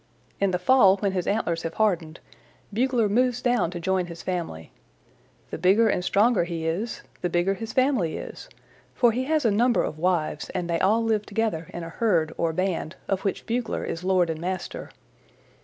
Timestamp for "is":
6.65-7.03, 8.17-8.49, 13.85-14.03